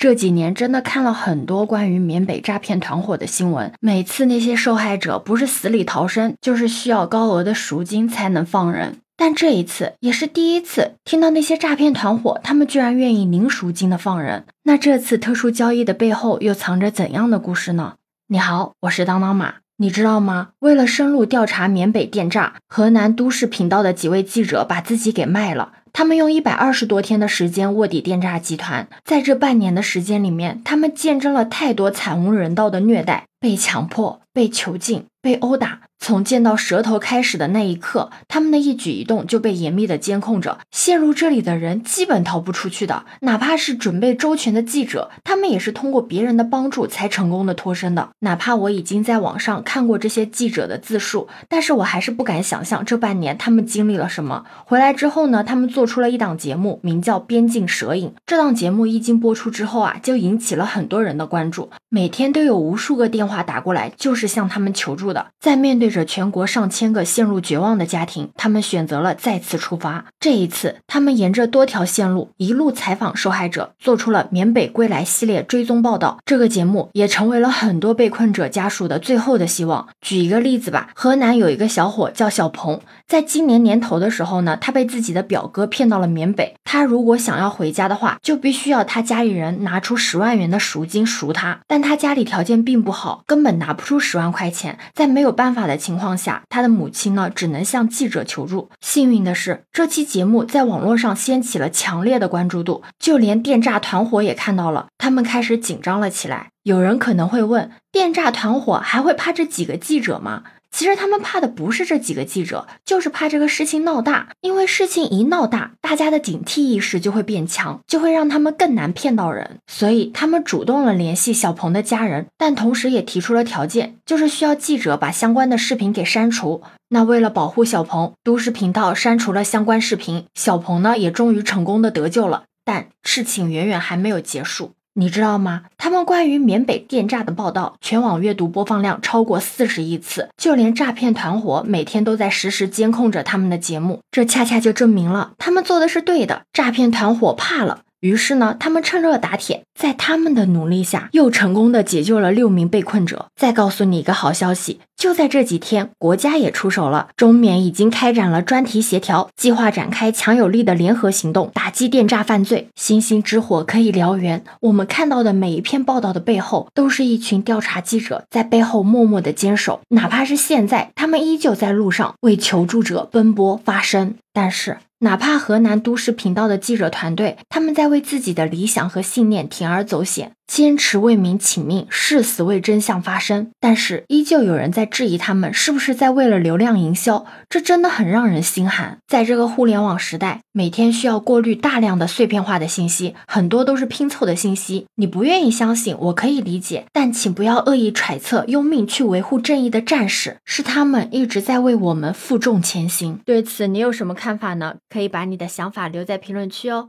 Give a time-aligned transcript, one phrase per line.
[0.00, 8.96] 这几年真的看了很多关于缅北诈骗团伙的新闻，每次那些受害者不是死里逃生，就是需要高额的赎金才能放人。
[9.14, 14.46] 但这一次也是第一次听到那些诈骗团伙，他们居然愿意零赎金的放人。
[14.62, 17.96] 那这次特殊交易的背后又藏着怎样的故事呢？
[18.28, 19.56] 你好，我是当当马。
[19.76, 20.48] 你知道吗？
[20.60, 25.72] 为了深入调查缅北电诈，河南都市频道的几位记者把自己给卖了。
[25.92, 35.80] 他们用一百二十多天的时间卧底电诈集团，在这半年的时间里面，他们见证了太多惨无人道的虐待，被强迫、被囚禁、被殴打。
[36.02, 40.58] 从见到舌头开始的那一刻，他们的一举一动就被严密的监控着。
[40.70, 48.08] 陷入这里的人基本逃不出去的，哪怕是准备周全的记者，他们也是通过别人的帮助才成功的脱身的。
[48.20, 54.46] 哪怕我已经在网上看过这些记者的自述，但是我还是不敢想象这半年他们经历了什么。
[54.64, 58.10] 回来之后呢，他们做做出了一档节目，名叫《边境蛇影》。
[58.26, 65.28] 这档节目一经播出之后啊，就引起了很多人的关注，每天都有无数个电话打过来，就是向他们求助的。
[65.40, 70.04] 在面对着全国上千个陷入绝望的家庭，他们选择了再次出发。
[70.20, 76.18] 这一次，他们沿着多条线路一路采访受害者，做出了《缅北归来》系列追踪报道。
[76.26, 79.88] 这个节目也成为了很多被困者家属的最后的希望。
[80.02, 86.54] 举一个例子吧，河南有一个小伙叫小鹏，在今年年头的时候呢，他被自己的表哥骗到了缅北。
[86.64, 91.60] 他如果想要回家的话，就必须要他家里人拿出十万元的赎金赎他。
[91.66, 94.78] 但他家里条件并不好，根本拿不出十万块钱。
[94.92, 98.68] 在没有办法的情况下，他的母亲呢，只能向记者求助。
[98.80, 106.48] 幸运的是，这期节目在网络上掀起了强烈的关注度，就连电诈团伙也看到了，他们开始紧张了起来。
[106.62, 110.42] 有人可能会问，电诈团伙还会怕这几个记者吗？
[110.70, 114.28] 其实他们怕的不是这几个记者，就是怕这个事情闹大。
[114.40, 119.58] 因为事情一闹大，大家的警惕意识就会变强，就会让他们更难骗到人。
[119.66, 126.62] 所以他们主动了联系小鹏的家人，但同时也提出了条件，就是需要记者把相关的视频给删除。
[126.90, 132.44] 那为了保护小鹏，都市频道删除了相关视频，小鹏呢也终于成功的得救了。
[132.64, 134.72] 但事情远远还没有结束。
[134.94, 135.62] 你知道吗？
[135.78, 144.00] 他们关于缅北电诈的报道，全网阅读播放量超过四十亿次，就连诈骗团伙每天都在实时监控着他们的节目。
[144.10, 146.42] 这恰恰就证明了他们做的是对的。
[146.52, 147.82] 诈骗团伙怕了。
[148.00, 153.26] 于是呢，他们趁热打铁，在他们的努力下，又成功的解救了六名被困者。
[153.36, 162.68] 再告诉你一个好消息，就在这几天，国家也出手了，中缅已经开展了专题协调，计划展开强有力的联合行动，打击电诈犯罪。
[162.74, 174.14] 星星之火可以燎原，我们看到的每一篇报道的背后，都是一群调查记者在背后默默的坚守，哪怕是现在，他们依旧在路上为求助者奔波发声。
[174.32, 174.78] 但是。
[175.02, 180.32] 哪怕河南都市频道的记者团队，他们在为自己的理想和信念铤而走险。
[180.50, 188.98] 坚持为民请命，誓死为真相发声，但是依旧有人在质疑他们是不是在为了流量营销，这真的很让人心寒。
[189.06, 203.20] 在这个互联网时代，每天需要过滤大量的碎片化的信息，很多都是拼凑的信息，你不愿意相信，我可以理解，但请不要恶意揣测，用命去维护正义的战士是他们一直在为我们负重前行。
[203.24, 204.74] 对此，你有什么看法呢？
[204.88, 206.88] 可以把你的想法留在评论区哦。